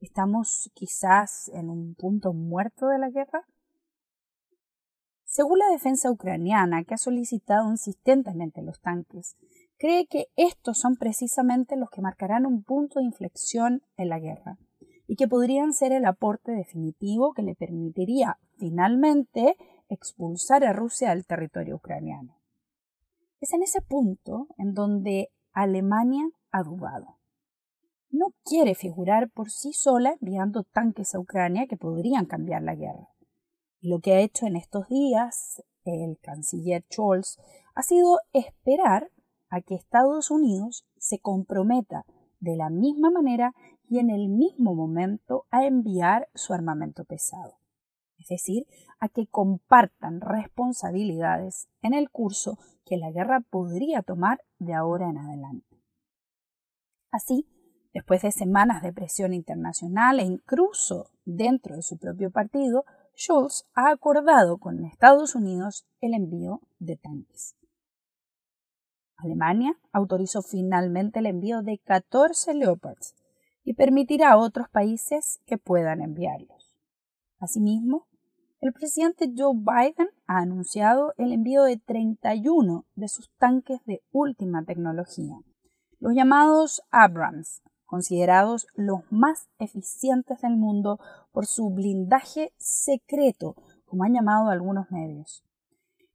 ¿Estamos 0.00 0.70
quizás 0.74 1.48
en 1.54 1.70
un 1.70 1.94
punto 1.94 2.34
muerto 2.34 2.88
de 2.88 2.98
la 2.98 3.08
guerra? 3.08 3.48
Según 5.24 5.58
la 5.58 5.70
defensa 5.70 6.10
ucraniana, 6.10 6.84
que 6.84 6.94
ha 6.94 6.98
solicitado 6.98 7.70
insistentemente 7.70 8.62
los 8.62 8.80
tanques, 8.80 9.36
cree 9.78 10.06
que 10.06 10.26
estos 10.36 10.78
son 10.78 10.96
precisamente 10.96 11.76
los 11.76 11.90
que 11.90 12.02
marcarán 12.02 12.46
un 12.46 12.62
punto 12.62 12.98
de 12.98 13.06
inflexión 13.06 13.82
en 13.96 14.08
la 14.10 14.18
guerra 14.18 14.58
y 15.08 15.16
que 15.16 15.26
podrían 15.26 15.72
ser 15.72 15.90
el 15.92 16.04
aporte 16.04 16.52
definitivo 16.52 17.32
que 17.32 17.42
le 17.42 17.56
permitiría 17.56 18.38
finalmente 18.58 19.56
expulsar 19.88 20.64
a 20.64 20.74
Rusia 20.74 21.08
del 21.10 21.24
territorio 21.26 21.76
ucraniano. 21.76 22.36
Es 23.40 23.54
en 23.54 23.62
ese 23.62 23.80
punto 23.80 24.48
en 24.58 24.74
donde 24.74 25.30
Alemania 25.52 26.28
ha 26.52 26.62
dudado. 26.62 27.16
No 28.10 28.34
quiere 28.44 28.74
figurar 28.74 29.30
por 29.30 29.50
sí 29.50 29.72
sola 29.72 30.14
enviando 30.20 30.64
tanques 30.64 31.14
a 31.14 31.20
Ucrania 31.20 31.66
que 31.66 31.76
podrían 31.76 32.26
cambiar 32.26 32.62
la 32.62 32.74
guerra. 32.74 33.08
lo 33.80 34.00
que 34.00 34.12
ha 34.12 34.20
hecho 34.20 34.44
en 34.44 34.56
estos 34.56 34.88
días 34.88 35.62
el 35.84 36.18
canciller 36.18 36.84
Scholz 36.90 37.38
ha 37.76 37.82
sido 37.82 38.18
esperar 38.32 39.10
a 39.50 39.60
que 39.60 39.76
Estados 39.76 40.32
Unidos 40.32 40.84
se 40.98 41.20
comprometa 41.20 42.04
de 42.40 42.56
la 42.56 42.70
misma 42.70 43.10
manera 43.10 43.54
y 43.88 43.98
en 43.98 44.10
el 44.10 44.28
mismo 44.28 44.74
momento 44.74 45.46
a 45.50 45.64
enviar 45.64 46.28
su 46.34 46.52
armamento 46.52 47.04
pesado, 47.04 47.58
es 48.18 48.28
decir, 48.28 48.66
a 49.00 49.08
que 49.08 49.26
compartan 49.26 50.20
responsabilidades 50.20 51.68
en 51.82 51.94
el 51.94 52.10
curso 52.10 52.58
que 52.84 52.98
la 52.98 53.10
guerra 53.10 53.40
podría 53.40 54.02
tomar 54.02 54.42
de 54.58 54.74
ahora 54.74 55.08
en 55.08 55.18
adelante. 55.18 55.82
Así, 57.10 57.48
después 57.94 58.22
de 58.22 58.32
semanas 58.32 58.82
de 58.82 58.92
presión 58.92 59.32
internacional 59.32 60.20
e 60.20 60.24
incluso 60.24 61.10
dentro 61.24 61.76
de 61.76 61.82
su 61.82 61.96
propio 61.98 62.30
partido, 62.30 62.84
Scholz 63.16 63.66
ha 63.74 63.90
acordado 63.90 64.58
con 64.58 64.84
Estados 64.84 65.34
Unidos 65.34 65.86
el 66.00 66.14
envío 66.14 66.60
de 66.78 66.96
tanques. 66.96 67.56
Alemania 69.16 69.76
autorizó 69.92 70.42
finalmente 70.42 71.18
el 71.18 71.26
envío 71.26 71.62
de 71.62 71.78
14 71.78 72.54
Leopards 72.54 73.16
y 73.68 73.74
permitirá 73.74 74.30
a 74.30 74.38
otros 74.38 74.70
países 74.70 75.42
que 75.44 75.58
puedan 75.58 76.00
enviarlos. 76.00 76.74
Asimismo, 77.38 78.06
el 78.62 78.72
presidente 78.72 79.30
Joe 79.36 79.52
Biden 79.54 80.08
ha 80.26 80.38
anunciado 80.38 81.12
el 81.18 81.32
envío 81.32 81.64
de 81.64 81.76
31 81.76 82.86
de 82.94 83.08
sus 83.08 83.30
tanques 83.36 83.84
de 83.84 84.00
última 84.10 84.64
tecnología, 84.64 85.36
los 86.00 86.14
llamados 86.14 86.80
Abrams, 86.90 87.60
considerados 87.84 88.66
los 88.72 89.00
más 89.10 89.50
eficientes 89.58 90.40
del 90.40 90.56
mundo 90.56 90.98
por 91.30 91.44
su 91.44 91.68
blindaje 91.68 92.54
secreto, 92.56 93.54
como 93.84 94.04
han 94.04 94.14
llamado 94.14 94.48
algunos 94.48 94.90
medios. 94.90 95.44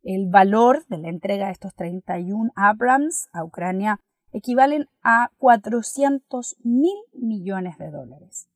El 0.01 0.27
valor 0.27 0.87
de 0.87 0.97
la 0.97 1.09
entrega 1.09 1.45
de 1.45 1.51
estos 1.51 1.75
31 1.75 2.49
Abrams 2.55 3.29
a 3.31 3.43
Ucrania 3.43 3.99
equivalen 4.33 4.89
a 5.03 5.31
400 5.37 6.57
mil 6.63 6.97
millones 7.13 7.77
de 7.77 7.91
dólares. 7.91 8.49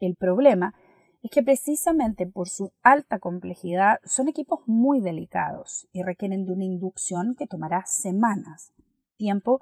El 0.00 0.16
problema 0.16 0.74
es 1.22 1.30
que 1.30 1.42
precisamente 1.42 2.26
por 2.26 2.48
su 2.48 2.72
alta 2.82 3.18
complejidad 3.18 3.98
son 4.04 4.28
equipos 4.28 4.60
muy 4.66 5.00
delicados 5.00 5.88
y 5.92 6.02
requieren 6.02 6.44
de 6.44 6.52
una 6.52 6.64
inducción 6.64 7.34
que 7.34 7.46
tomará 7.46 7.84
semanas, 7.86 8.72
tiempo 9.16 9.60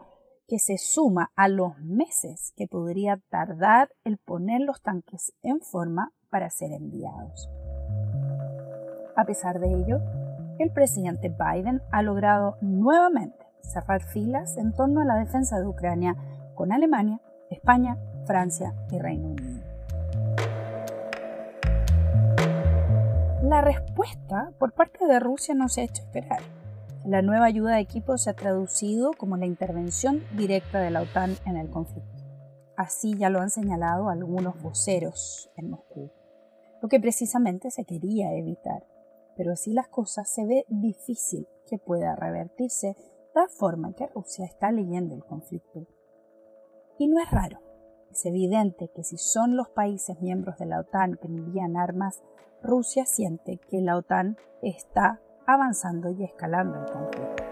que 0.49 0.59
se 0.59 0.77
suma 0.79 1.31
a 1.37 1.49
los 1.49 1.79
meses 1.79 2.53
que 2.57 2.67
podría 2.67 3.21
tardar 3.29 3.91
el 4.05 4.19
poner 4.19 4.61
los 4.61 4.83
tanques 4.83 5.33
en 5.43 5.61
forma 5.61 6.13
para 6.31 6.51
ser 6.51 6.73
enviados. 6.73 7.49
A 9.17 9.25
pesar 9.25 9.61
de 9.61 9.73
ello, 9.73 10.01
el 10.59 10.73
presidente 10.73 11.29
Biden 11.29 11.81
ha 11.93 12.03
logrado 12.03 12.57
nuevamente 12.61 13.42
cerrar 13.63 14.03
filas 14.03 14.57
en 14.57 14.73
torno 14.73 15.01
a 15.01 15.05
la 15.05 15.17
defensa 15.17 15.59
de 15.59 15.67
Ucrania 15.67 16.17
con 16.55 16.73
Alemania, 16.73 17.21
España, 17.51 17.99
Francia 18.27 18.75
y 18.91 18.99
Reino 18.99 19.29
Unido. 19.29 19.63
La 23.43 23.61
respuesta 23.61 24.53
por 24.59 24.73
parte 24.73 25.07
de 25.07 25.21
Rusia 25.21 25.55
no 25.55 25.69
se 25.69 25.81
ha 25.81 25.85
hecho 25.85 26.03
esperar. 26.03 26.41
La 27.05 27.21
nueva 27.21 27.47
ayuda 27.47 27.75
de 27.75 27.81
equipo 27.81 28.17
se 28.17 28.31
ha 28.31 28.35
traducido 28.35 29.11
como 29.13 29.37
la 29.37 29.47
intervención 29.47 30.23
directa 30.37 30.79
de 30.81 30.91
la 30.91 31.03
OTAN 31.03 31.37
en 31.45 31.57
el 31.57 31.69
conflicto. 31.69 32.23
Así 32.77 33.17
ya 33.19 33.29
lo 33.29 33.41
han 33.41 33.51
señalado 33.51 34.09
algunos 34.09 34.63
voceros 34.63 35.51
en 35.57 35.71
Moscú, 35.71 36.11
lo 36.81 36.89
que 36.89 37.01
precisamente 37.01 37.71
se 37.71 37.85
quería 37.85 38.33
evitar. 38.35 38.87
Pero 39.37 39.53
así 39.53 39.73
las 39.73 39.89
cosas 39.89 40.29
se 40.29 40.47
ve 40.47 40.65
difícil 40.69 41.49
que 41.67 41.79
pueda 41.79 42.15
revertirse 42.15 42.97
la 43.35 43.49
forma 43.49 43.89
en 43.89 43.95
que 43.95 44.07
Rusia 44.09 44.45
está 44.45 44.71
leyendo 44.71 45.15
el 45.15 45.25
conflicto. 45.25 45.87
Y 46.99 47.09
no 47.09 47.21
es 47.21 47.31
raro. 47.31 47.59
Es 48.11 48.27
evidente 48.27 48.91
que 48.95 49.05
si 49.05 49.17
son 49.17 49.57
los 49.57 49.71
países 49.71 50.21
miembros 50.21 50.59
de 50.59 50.67
la 50.67 50.81
OTAN 50.81 51.19
que 51.21 51.29
envían 51.29 51.77
armas 51.77 52.23
Rusia 52.63 53.07
siente 53.07 53.59
que 53.69 53.81
la 53.81 53.97
OTAN 53.97 54.37
está 54.63 55.21
avanzando 55.47 56.11
y 56.11 56.23
escalando 56.23 56.79
el 56.79 56.91
conflicto. 56.91 57.45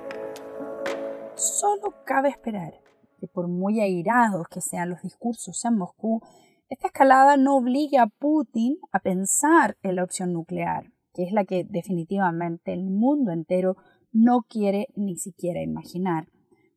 Solo 1.35 1.95
cabe 2.05 2.29
esperar 2.29 2.75
que 3.19 3.27
por 3.27 3.49
muy 3.49 3.81
airados 3.81 4.47
que 4.49 4.61
sean 4.61 4.91
los 4.91 5.03
discursos 5.03 5.65
en 5.65 5.77
Moscú, 5.77 6.21
esta 6.69 6.87
escalada 6.87 7.37
no 7.37 7.57
obligue 7.57 7.99
a 7.99 8.07
Putin 8.07 8.79
a 8.93 9.01
pensar 9.01 9.77
en 9.83 9.97
la 9.97 10.05
opción 10.05 10.33
nuclear, 10.33 10.93
que 11.13 11.25
es 11.25 11.33
la 11.33 11.45
que 11.45 11.65
definitivamente 11.65 12.73
el 12.73 12.91
mundo 12.91 13.33
entero 13.33 13.77
no 14.12 14.43
quiere 14.43 14.88
ni 14.95 15.17
siquiera 15.17 15.62
imaginar, 15.62 16.29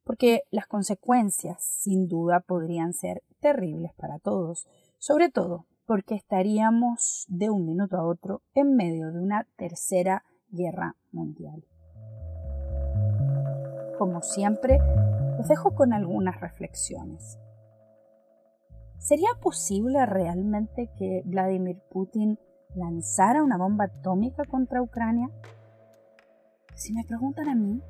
porque 0.04 0.44
las 0.52 0.68
consecuencias 0.68 1.64
sin 1.64 2.08
duda 2.08 2.42
podrían 2.42 2.94
ser 2.94 3.24
terribles 3.40 3.94
para 3.96 4.20
todos, 4.20 4.68
sobre 4.98 5.30
todo 5.30 5.66
porque 5.86 6.16
estaríamos 6.16 7.26
de 7.28 7.50
un 7.50 7.66
minuto 7.66 7.98
a 7.98 8.06
otro 8.06 8.42
en 8.54 8.76
medio 8.76 9.12
de 9.12 9.20
una 9.20 9.48
tercera 9.58 10.24
guerra 10.50 10.96
mundial. 11.12 11.66
Como 13.98 14.22
siempre, 14.22 14.80
los 15.38 15.48
dejo 15.48 15.76
con 15.76 15.94
algunas 15.94 16.40
reflexiones. 16.40 17.38
¿Sería 18.98 19.30
posible 19.42 20.06
realmente 20.06 20.90
que 20.98 21.24
Vladimir 21.26 21.82
Putin 21.92 22.40
lanzara 22.76 23.44
una 23.44 23.58
bomba 23.58 23.86
atómica 23.86 24.46
contra 24.46 24.82
Ucrania? 24.82 25.30
Si 26.76 26.92
me 26.94 27.04
preguntan 27.04 27.50
a 27.50 27.56
mí, 27.56 27.82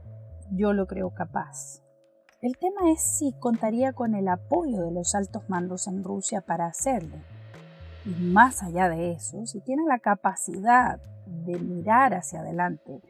yo 0.51 0.73
lo 0.73 0.87
creo 0.87 1.13
capaz. 1.13 1.81
El 2.41 2.57
tema 2.57 2.91
es 2.91 3.01
si 3.01 3.31
contaría 3.39 3.93
con 3.93 4.15
el 4.15 4.27
apoyo 4.27 4.81
de 4.81 4.91
los 4.91 5.15
altos 5.15 5.49
mandos 5.49 5.87
en 5.87 6.03
Rusia 6.03 6.41
para 6.41 6.65
hacerlo. 6.65 7.15
Y 8.05 8.09
más 8.09 8.61
allá 8.61 8.89
de 8.89 9.11
eso, 9.11 9.45
si 9.45 9.61
tiene 9.61 9.83
la 9.87 9.99
capacidad 9.99 10.99
de 11.25 11.57
mirar 11.57 12.13
hacia 12.13 12.41
adelante 12.41 13.01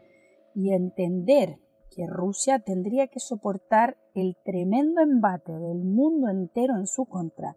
y 0.53 0.71
entender 0.71 1.57
que 1.89 2.05
Rusia 2.05 2.59
tendría 2.59 3.07
que 3.07 3.19
soportar 3.19 3.97
el 4.13 4.37
tremendo 4.45 5.01
embate 5.01 5.51
del 5.51 5.83
mundo 5.83 6.29
entero 6.29 6.75
en 6.77 6.85
su 6.85 7.05
contra 7.05 7.55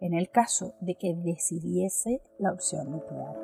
en 0.00 0.12
el 0.12 0.28
caso 0.28 0.74
de 0.80 0.96
que 0.96 1.14
decidiese 1.14 2.20
la 2.38 2.52
opción 2.52 2.90
nuclear. 2.90 3.34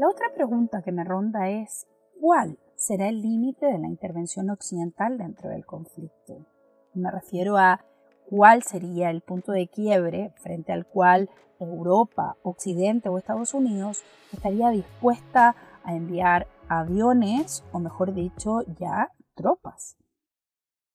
La 0.00 0.08
otra 0.08 0.32
pregunta 0.34 0.82
que 0.82 0.90
me 0.90 1.04
ronda 1.04 1.48
es 1.48 1.86
¿cuál 2.20 2.58
será 2.76 3.08
el 3.08 3.22
límite 3.22 3.66
de 3.66 3.78
la 3.78 3.88
intervención 3.88 4.50
occidental 4.50 5.18
dentro 5.18 5.50
del 5.50 5.64
conflicto? 5.64 6.46
Me 6.94 7.10
refiero 7.10 7.56
a 7.56 7.84
cuál 8.28 8.62
sería 8.62 9.10
el 9.10 9.20
punto 9.20 9.52
de 9.52 9.68
quiebre 9.68 10.32
frente 10.36 10.72
al 10.72 10.86
cual 10.86 11.30
Europa, 11.58 12.36
Occidente 12.42 13.08
o 13.08 13.18
Estados 13.18 13.54
Unidos 13.54 14.02
estaría 14.32 14.70
dispuesta 14.70 15.56
a 15.84 15.94
enviar 15.94 16.46
aviones 16.68 17.64
o 17.72 17.78
mejor 17.78 18.12
dicho 18.12 18.62
ya 18.78 19.12
tropas. 19.34 19.96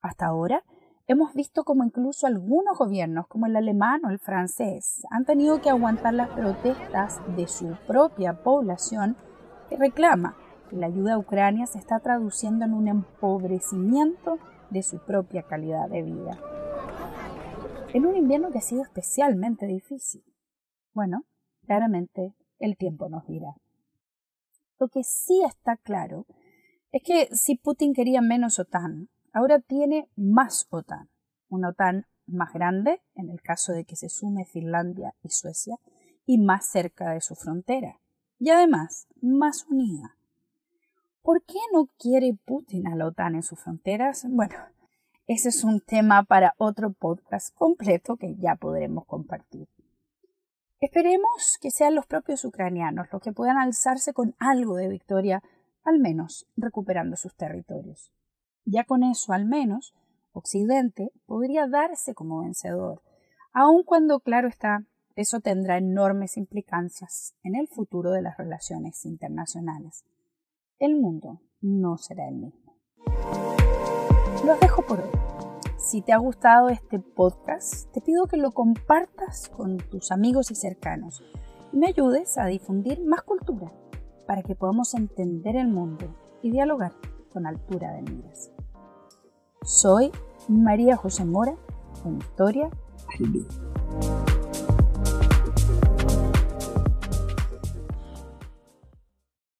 Hasta 0.01 0.27
ahora 0.27 0.63
hemos 1.07 1.33
visto 1.33 1.63
como 1.63 1.83
incluso 1.83 2.27
algunos 2.27 2.77
gobiernos 2.77 3.27
como 3.27 3.45
el 3.45 3.55
alemán 3.55 4.01
o 4.05 4.09
el 4.09 4.19
francés 4.19 5.03
han 5.09 5.25
tenido 5.25 5.61
que 5.61 5.69
aguantar 5.69 6.13
las 6.13 6.29
protestas 6.29 7.21
de 7.35 7.47
su 7.47 7.75
propia 7.87 8.43
población 8.43 9.17
que 9.69 9.77
reclama 9.77 10.35
la 10.71 10.87
ayuda 10.87 11.13
a 11.13 11.19
Ucrania 11.19 11.67
se 11.67 11.77
está 11.77 11.99
traduciendo 11.99 12.65
en 12.65 12.73
un 12.73 12.87
empobrecimiento 12.87 14.39
de 14.69 14.83
su 14.83 14.99
propia 14.99 15.43
calidad 15.43 15.89
de 15.89 16.01
vida 16.01 16.39
en 17.93 18.05
un 18.05 18.15
invierno 18.15 18.51
que 18.51 18.59
ha 18.59 18.61
sido 18.61 18.83
especialmente 18.83 19.65
difícil. 19.65 20.23
Bueno, 20.93 21.25
claramente 21.65 22.33
el 22.59 22.77
tiempo 22.77 23.09
nos 23.09 23.27
dirá. 23.27 23.55
Lo 24.79 24.87
que 24.87 25.03
sí 25.03 25.41
está 25.45 25.77
claro 25.77 26.25
es 26.91 27.03
que 27.03 27.29
si 27.35 27.55
Putin 27.55 27.93
quería 27.93 28.21
menos 28.21 28.59
OTAN, 28.59 29.09
ahora 29.33 29.59
tiene 29.59 30.09
más 30.15 30.67
OTAN. 30.69 31.09
Una 31.49 31.69
OTAN 31.69 32.05
más 32.25 32.53
grande, 32.53 33.01
en 33.15 33.29
el 33.29 33.41
caso 33.41 33.73
de 33.73 33.85
que 33.85 33.95
se 33.95 34.09
sume 34.09 34.45
Finlandia 34.45 35.13
y 35.21 35.29
Suecia, 35.29 35.77
y 36.25 36.37
más 36.37 36.69
cerca 36.69 37.11
de 37.11 37.21
su 37.21 37.35
frontera. 37.35 37.99
Y 38.39 38.49
además, 38.49 39.07
más 39.21 39.65
unida. 39.69 40.17
¿Por 41.21 41.43
qué 41.43 41.59
no 41.71 41.87
quiere 41.99 42.35
Putin 42.45 42.87
a 42.87 42.95
la 42.95 43.05
OTAN 43.05 43.35
en 43.35 43.43
sus 43.43 43.59
fronteras? 43.59 44.25
Bueno, 44.27 44.55
ese 45.27 45.49
es 45.49 45.63
un 45.63 45.79
tema 45.79 46.23
para 46.23 46.55
otro 46.57 46.93
podcast 46.93 47.55
completo 47.55 48.17
que 48.17 48.35
ya 48.37 48.55
podremos 48.55 49.05
compartir. 49.05 49.67
Esperemos 50.79 51.59
que 51.61 51.69
sean 51.69 51.93
los 51.93 52.07
propios 52.07 52.43
ucranianos 52.43 53.07
los 53.11 53.21
que 53.21 53.33
puedan 53.33 53.59
alzarse 53.59 54.13
con 54.13 54.35
algo 54.39 54.75
de 54.77 54.87
victoria, 54.87 55.43
al 55.83 55.99
menos 55.99 56.47
recuperando 56.57 57.15
sus 57.15 57.35
territorios. 57.35 58.11
Ya 58.65 58.83
con 58.83 59.03
eso, 59.03 59.33
al 59.33 59.45
menos, 59.45 59.93
Occidente 60.33 61.11
podría 61.27 61.67
darse 61.67 62.15
como 62.15 62.41
vencedor, 62.41 63.03
aun 63.53 63.83
cuando, 63.83 64.21
claro 64.21 64.47
está, 64.47 64.85
eso 65.15 65.39
tendrá 65.39 65.77
enormes 65.77 66.35
implicancias 66.35 67.35
en 67.43 67.55
el 67.55 67.67
futuro 67.67 68.09
de 68.09 68.23
las 68.23 68.37
relaciones 68.37 69.05
internacionales. 69.05 70.03
El 70.81 70.99
mundo 70.99 71.39
no 71.61 71.95
será 71.99 72.27
el 72.27 72.37
mismo. 72.37 72.75
Los 74.43 74.59
dejo 74.59 74.81
por 74.81 74.99
hoy. 74.99 75.11
Si 75.77 76.01
te 76.01 76.11
ha 76.11 76.17
gustado 76.17 76.69
este 76.69 76.97
podcast, 76.97 77.91
te 77.91 78.01
pido 78.01 78.25
que 78.25 78.37
lo 78.37 78.49
compartas 78.49 79.49
con 79.49 79.77
tus 79.77 80.11
amigos 80.11 80.49
y 80.49 80.55
cercanos 80.55 81.21
y 81.71 81.77
me 81.77 81.85
ayudes 81.85 82.35
a 82.39 82.47
difundir 82.47 83.05
más 83.05 83.21
cultura 83.21 83.71
para 84.25 84.41
que 84.41 84.55
podamos 84.55 84.95
entender 84.95 85.55
el 85.55 85.67
mundo 85.67 86.15
y 86.41 86.49
dialogar 86.49 86.93
con 87.31 87.45
altura 87.45 87.91
de 87.91 88.01
miras. 88.01 88.51
Soy 89.61 90.09
María 90.47 90.95
José 90.97 91.25
Mora, 91.25 91.55
en 92.05 92.17
Historia 92.17 92.71
al. 93.19 93.70